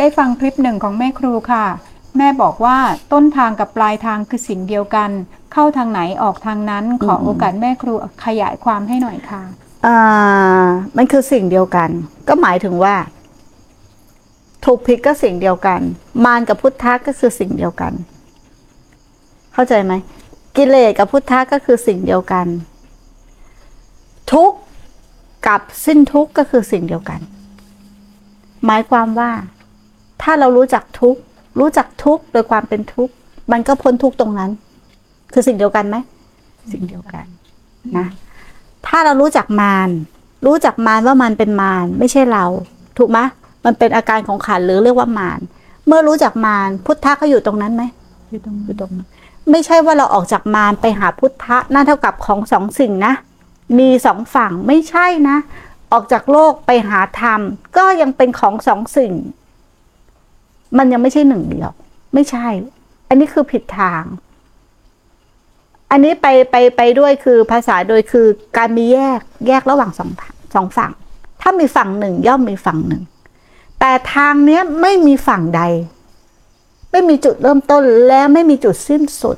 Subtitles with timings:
[0.00, 1.64] ได้ฟังคลิปหนึ่งของแม่ครูค่ะ
[2.18, 2.78] แม่บอกว่า
[3.12, 5.10] ต้นทางกับปลายทางคือสิ่งเดียวกัน
[5.52, 7.94] เข้าทางไหนออกทางนั้น ขอโอกาสแม่ครู
[8.24, 9.42] ขยายความให้หน่อยค่ะ
[9.86, 9.98] อ่า
[10.96, 11.90] มันคือสิ่งเดียวกัน
[12.28, 12.94] ก็หมายถึงว่า
[14.64, 15.80] ถูกผิดก็สิ่งเดียวกัน
[16.24, 17.92] มารกับพุทธะก็คือสิ่งเดียวกัน
[19.52, 19.92] เข้าใจไหม
[20.56, 22.46] กิเลสกับพุทธะก็คือสิ่งเดียวกัน
[24.32, 24.58] ทุกข์
[25.46, 27.20] กับสิ้นทุกข์ก็คือสิ่งเดียวกัน
[28.66, 29.32] หมายความว่า
[30.22, 31.20] ถ้าเรารู้จักทุกข์
[31.58, 33.12] รู้จักทุกข์โดยความเป็นทุกข์
[33.52, 34.50] มันก็พ้นทุกข์ตรงนั้น
[35.32, 35.96] คือสิ่งเดียวกันไหม
[36.72, 37.24] สิ่งเดียวกัน
[37.96, 38.06] นะ
[38.86, 39.88] ถ้าเรารู้จักมาร
[40.46, 42.44] รู้จักมารว่ามันเป็นมารไม่ใช่เรา
[42.98, 43.18] ถูกไหม
[43.64, 45.40] มันเป็นอาการของขันธ์หรือเรียกว่ามาร
[45.86, 47.82] เมื่อรู้จักมารพุทธะเขาอยู่ตรงนั้นไหม
[48.30, 49.08] อยู่ตรงอยู่ตรงนั้น
[49.50, 53.12] ไม่ใช่ว่าเราออกจากมารไปหาพุทธะนั่นเท่ากับของสองสิ่งนะ
[53.78, 55.36] มีสองฝั่งไม่ใช่นะ
[55.92, 57.40] ออกจากโลกไปหาธรรม
[57.76, 59.12] ก็ยังเป็นของสองสิ่ง
[60.78, 61.70] มันยังไม่ใช่หนึ่งเดียว
[62.14, 62.46] ไม่ใช่
[63.08, 64.02] อันนี้คือผิดทาง
[65.90, 70.10] อันนี้ไปไปไปด้วยคือภาษาโดยคือการมีแยกแยกระหว่างสอง
[70.54, 70.92] สองฝั่ง
[71.40, 73.02] ถ้ามีฝั่งหนึ่งย่อมมีฝั่งหนึ่ง
[73.80, 75.62] แต่ทางเนี้ยไม่มีฝั่งใด
[76.90, 79.36] ไม่มีจุดเริ่มต้นและไม่มีจุดสิ้นสุด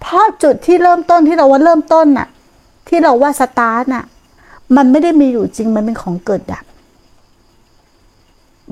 [0.00, 2.28] เพราะจุดที่เริ่มต้นที่เราว่าเริ่มต้นน่ะ
[2.88, 4.04] ที่เราว่าสตาร์ทน่ะ
[4.76, 6.64] มันไม่ได้มีอยู่จริงมันเป็นของเกิดดับ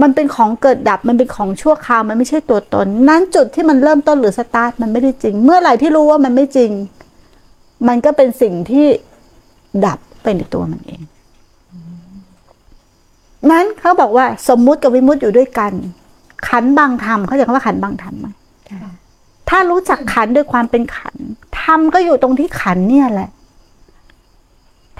[0.02, 6.70] มันเป็นของเกิดดับมันเป็นของชั่วคราวมันไม่ใช่ตัวตน นั้นจุดที่มันเริ่มต้นหรือสตาร์ทมันไม่ได้จริง เมื่อไหร่ที่รู้ว่ามันไม่จริง
[7.88, 8.86] มันก็เป็นสิ่งที่
[9.86, 11.02] ดับไปในตัวมันเอง
[13.50, 15.72] นั้นเขาบอกว่า สมมุติกับวิมุติอยู่ด้วยกัน
[16.48, 18.26] ขันบางธรรมเขาจะคำว่าขันบางธรรมไหม
[19.48, 21.16] ถ้ารู้จักขันด้วยความเป็นขัน
[21.60, 23.28] ธรรมก็อยู่ตรงที่ขันเนี่ยแหละ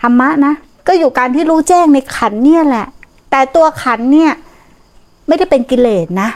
[0.00, 0.54] ธรรมะนะ
[0.88, 2.86] ก็อยู่การที่รู้แจ้งในขันเนี่ยแหละ
[3.30, 4.32] แต่ตัวขันเนี่ย
[5.31, 6.28] ไม่ได้เป็นกิเลสนะ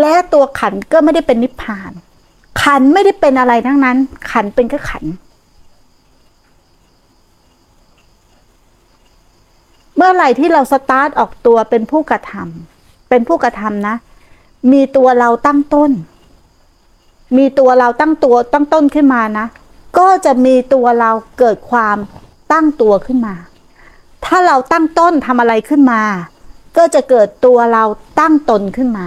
[0.00, 1.92] และตัวขันก็ไม่ได้เป็นนิพพาน
[2.62, 3.96] ขันไม่ได้เป็นอะไรทั้งนั้น
[4.30, 5.04] ขันเป็นแค่ขัน
[9.96, 13.94] เมื่อไหร่ที่เราสตาร์ทออกตัวเป็นผู้กระทำเป็นผู้กระทำนะ
[14.72, 15.90] มีตัวเราตั้งต้น
[17.36, 19.46] มีตัวเราตั้งตัวตั้งต้นขึ้นมานะ
[19.98, 21.96] ก็จะมีตัวเราเกิดความ
[22.52, 23.34] ตั้งตัวขึ้นมา
[24.24, 26.02] ถ้าเราตั้งต้นทำอะไรขึ้นมา
[26.76, 27.84] ก็จะเกิดตัวเรา
[28.20, 29.06] ตั้งตนขึ้นมา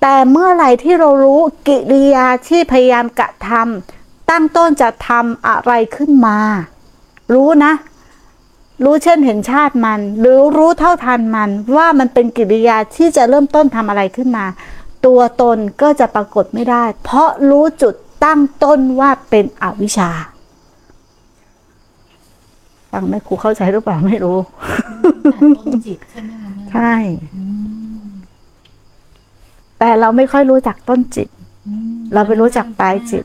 [0.00, 6.38] แต่เมื่อไหร่ที่เรารู้กิริยาที่พยายามกระทำตั้งต้นจะทำอะไรขึ้นมา
[7.34, 7.72] รู้นะ
[8.84, 14.46] รู้เช่นเห็นชาติมัน หรือรู้เท่าทันมันว่ามันเป็นกิริยาที่จะเริ่มต้นทำอะไรขึ้นมา
[15.06, 20.10] ตัวตนก็จะปรากฏไม่ได้ เพราะรู้จุดตั้งต้นว่าเป็นอวิชชา
[22.90, 24.38] ฟังแม่ครูเข้าใจหรือเปล่าไม่รู้
[25.32, 25.50] ต้น
[25.86, 26.94] จิตใช่ไหมคะ ใช่
[29.78, 31.28] แต่เราไม่ค่อยรู้จักต้นจิต
[31.68, 33.24] อืมเราไปรู้จักปลายจิต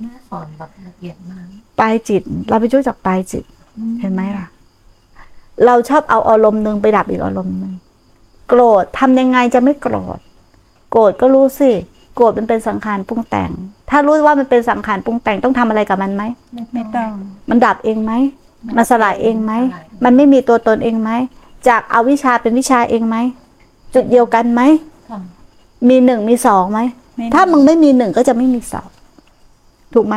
[0.00, 1.46] แม่สอนแบบละเอียดมาก
[1.78, 3.44] ปลายจิต เราไปรู้จักปลายจิต
[3.78, 4.46] อืเห็นไหมล่ะ
[5.66, 7.72] เราชอบเอาอารมณ์หนึ่งไปดับอีกอารมณ์หนึ่ง
[8.48, 10.18] โกรธทำยังไงจะไม่โกรธ
[10.90, 11.70] โกรธก็รู้สิ
[12.14, 13.50] โกรธมันเป็นสังขารปรุงแต่ง
[13.90, 16.22] ถ้ารู้ว่ามันเป็นสังขารปรุงแต่งต้องทำอะไรกับมันไหม
[16.74, 17.10] ไม่ต้อง
[17.48, 18.12] มันดับเองไหม
[18.76, 19.52] มันสลายเองไหม
[20.04, 21.10] มันไม่มีตัวตนเองไหม
[21.68, 23.16] จากอาวิชชาเป็นวิชาเองไหม
[23.94, 24.62] จุดเดียวกันไหม
[25.10, 25.20] ค่ะ
[25.88, 26.80] มีหนึ่งมีสองไหม
[27.16, 28.88] ไม่ถ้ามึงไม่มีหนึ่งก็จะไม่มีสอง
[29.94, 30.16] ถูกไหม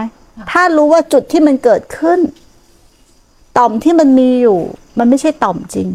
[0.52, 2.20] ถ้ารู้ว่าจุดที่มันเกิดขึ้น
[3.58, 4.60] ต่อมที่มันมีอยู่
[5.00, 5.88] มันไม่ใช่ต่อมจริง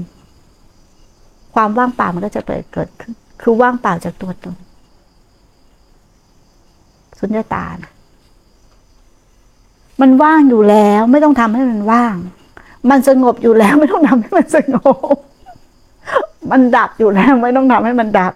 [1.55, 4.55] ความว่างเปล่ามันก็จะเกิดเกิดขึ้น คือว่างเปล่าจากตัวตน
[7.19, 7.93] สุญญตานะ
[10.01, 12.17] มันว่างอยู่แล้ว ไม่ต้องทำให้มันว่าง
[12.91, 14.77] มันสงบอยู่แล้ว ไม่ต้องทำให้มันสง
[15.15, 15.17] บ
[16.51, 18.33] มันดับอยู่แล้วไม่ต้องทำให้มันดับ